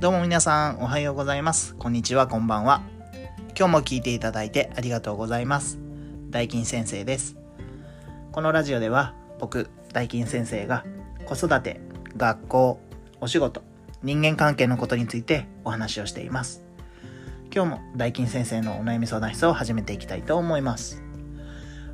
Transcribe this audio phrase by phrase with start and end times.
[0.00, 1.74] どうも皆さんおはようございます。
[1.74, 2.82] こんにちは、こんばんは。
[3.58, 5.80] 今日も聞いていただいてありがとうございます。
[6.30, 7.36] 大金先生です。
[8.30, 10.84] このラジオでは僕、大金先生が
[11.26, 11.80] 子育て、
[12.16, 12.80] 学校、
[13.20, 13.64] お仕事、
[14.04, 16.62] 人間関係のことについてお話をしています。
[17.52, 21.02] 今日も大金先生のお悩み相談室を始めていきたいと思います。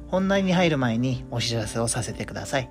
[0.08, 2.68] 本題に入る前にお知らせをさせてください。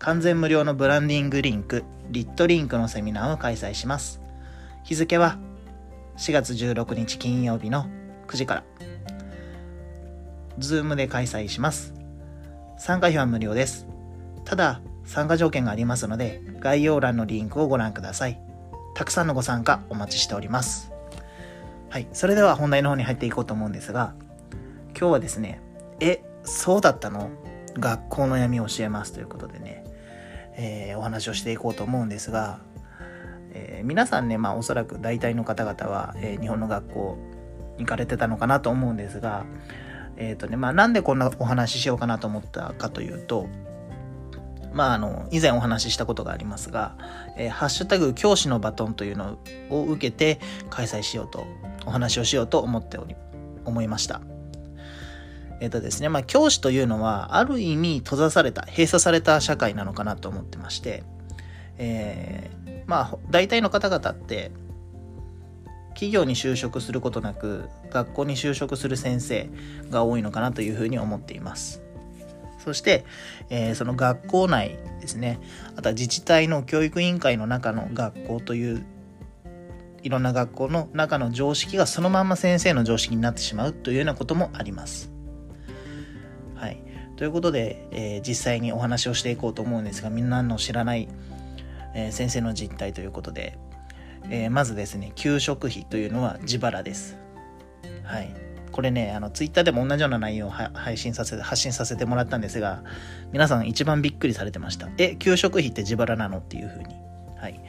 [0.00, 4.23] 完全無料のブランディングリンク、リットリンクのセミナーを開催します。
[4.84, 5.38] 日付は
[6.18, 7.86] 4月16日金曜日の
[8.26, 8.64] 9時から、
[10.58, 11.94] ズームで開催します。
[12.76, 13.86] 参加費は無料です。
[14.44, 18.38] ただ、参加条件がありますので、概要欄のリンクをご覧ください。
[18.94, 20.92] たくさんのご参加お待ちしております。
[21.88, 24.12] はい、それでは本題の方に入っていこうと思うんですが、
[24.90, 25.62] 今日はですね、
[25.98, 27.30] え、そうだったの？
[27.78, 29.82] 学校の闇を教えますということでね、
[30.58, 32.60] えー、お話をしていこうと思うんですが、
[33.54, 37.18] えー、皆さんね、まあおそらく大体の方々は、えー、日本の学校
[37.78, 39.46] に行かれてたのかなと思うんですが、
[40.16, 43.48] えっ、ー、とね、まあなんでこんなお話ししようかなと思ったかというと、
[44.72, 46.96] まああの、以前お話ししたことがありますが、
[47.36, 49.38] えー、ハッシュタグ教師のバトンというの
[49.70, 51.46] を受けて開催しようと、
[51.86, 53.14] お話をしようと思っており、
[53.64, 54.20] 思いました。
[55.60, 61.04] えっ、ー、とですね、まあ教師というのは、ある意味閉ざされた、閉鎖された社会なのかなと思ってまして、
[61.78, 64.50] えー、まあ大体の方々って
[65.90, 69.48] 企業に就職することなく学校に就職する先生
[69.90, 71.82] が多いのかなというふうに思っています。
[72.58, 73.04] そして、
[73.50, 75.38] えー、その学校内ですね。
[75.76, 78.84] あとは自治体の教育委員会の中の学校という
[80.02, 85.12] いろんな学校の中の常識がそのまま先生の常識になってしまうというようなこともあります。
[86.54, 86.82] はい。
[87.16, 91.08] ということで、えー、実際にお話をしていこうと思うんですがみんなの知らない
[91.94, 93.58] えー、先生の実態ということで、
[94.30, 97.18] えー、まずですね、給食費というのは自腹です。
[98.02, 98.34] はい。
[98.72, 102.82] これね、あの、ツイッターでも同じような内容を配信させて、発信させてもらったんですが、
[103.32, 104.88] 皆さん一番びっくりされてました。
[104.98, 106.96] え、給食費って自腹なのっていうふうに。
[107.36, 107.60] はい。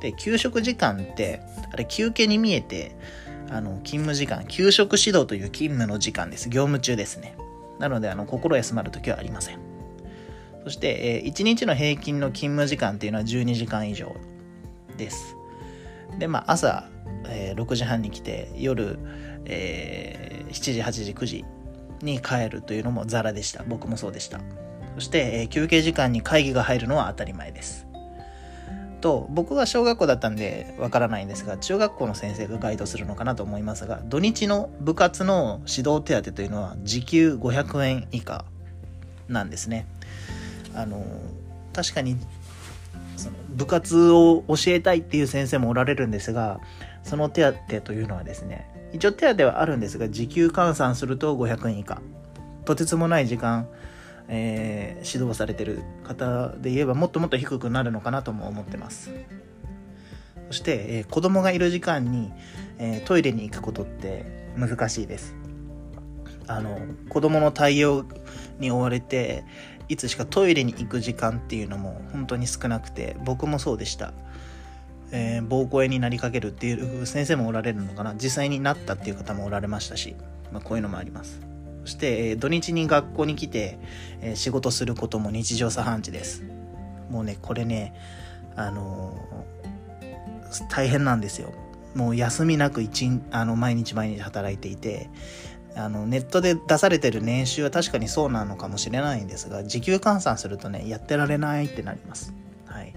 [0.00, 1.42] で、給食時間って、
[1.72, 2.94] あれ休憩に見えて、
[3.50, 6.48] あの、勤務時間、給食指導という勤務の時間です。
[6.48, 7.36] 業務中ですね。
[7.80, 9.71] なので、あの、心休まるときはありません。
[10.64, 14.14] そして、えー、1日の平均の勤務時間っていうのは12時間以上
[14.96, 15.36] です。
[16.18, 16.88] で、まあ、朝、
[17.26, 18.98] えー、6時半に来て、夜、
[19.44, 21.44] えー、7時、8時、9時
[22.02, 23.64] に帰るというのもザラでした。
[23.64, 24.40] 僕もそうでした。
[24.94, 27.86] そして、えー、休憩時間に会議が入るのは当たり前です。
[29.02, 38.46] と、僕は小学校だったんでわからないんですが、中学校の先生がガイドするのかなと思いますが、土日の部活の指導手当というのは時給500円以下
[39.28, 39.86] なんですね。
[40.74, 41.04] あの
[41.72, 42.16] 確かに
[43.16, 46.60] その部活を教えたいっていう先生もおられるんですが
[47.02, 52.00] その手当というのはですね一応手当はあるんですが時給換算すると500円以下。
[52.64, 53.68] とてつもない時間、
[54.28, 59.10] えー、指導されてる方で言えばもっともっと低くなるのかなとも思ってます。
[60.48, 62.30] そして、えー、子供がいる時間に、
[62.78, 65.34] えー、トイレに行くことって難しいです。
[66.46, 66.78] あの
[67.08, 68.04] 子供の対応
[68.58, 69.44] に追われて
[69.92, 74.14] いつしかトイレに行く時間っていうのも本当に少なくて僕もそうでした、
[75.10, 78.14] えー、膀胱炎になりかけるっていう先生もおられるのかな。
[78.14, 80.16] 実際になったっていう方もおられましたし、
[80.50, 81.42] まあ、こういうのもあります。
[81.84, 83.78] そして、えー、土日に学校に来て、
[84.22, 86.42] えー、仕事することも日常茶飯事です。
[87.10, 87.92] もうねこれね
[88.56, 89.14] あの
[90.70, 91.52] 大変なんですよ。
[91.94, 95.10] もう休みなく一あの毎日毎日働いていて
[95.74, 102.34] あのネットで出されてる年収は確かにそうなのかもしれないんですが時給換算するとねやってられないってなります。
[102.66, 102.94] はい、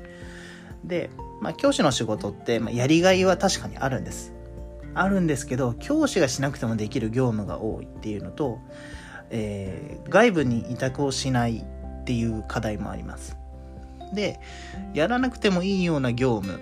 [0.84, 1.10] で、
[1.42, 4.34] まあ、教師の仕事って、まあ、やりがいは確かにあるんです。
[4.94, 8.60] あるんですけど教師がしなくてもできる業務が多いっていうのと、
[9.30, 11.66] えー、外部に委託をしない
[12.02, 13.38] っていう課題もあります。
[14.14, 14.40] で
[14.94, 16.60] やらなくてもいいような業務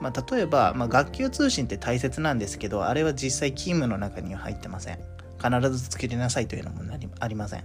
[0.00, 4.98] まあ、例えば、まあ、学級通信って大切なんですけど、あれは実際勤務の中には入ってません。
[5.42, 6.82] 必ず作りなさいというのも
[7.20, 7.64] ありません。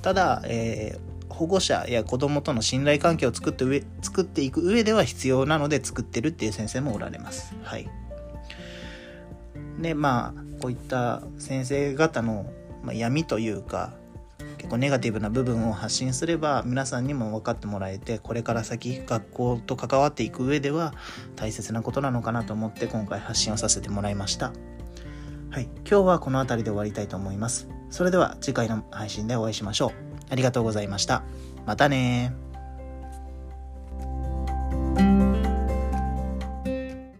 [0.00, 7.54] ただ、えー、保護者や子供との信頼関係を作って上作っていく上では必要なので作ってるっていう先生もおられます。
[7.62, 7.88] はい。
[9.80, 12.50] で、まあ、こういった先生方の、
[12.82, 13.94] まあ、闇というか、
[14.72, 20.94] 結構ネガティブな部分を発信すれば皆さんにも分かってもらえてこれから先学校と関わっていく上では
[21.36, 24.54] 大切なことなのかなと思って今回発信をさせてもらいました。
[25.50, 25.64] はい。
[25.64, 27.68] 今日はこの辺りで終わりたいと思います。
[27.90, 29.92] それでは次回の配信でお会いしましょう。
[30.30, 31.22] ありがとうございました。
[31.66, 32.34] またね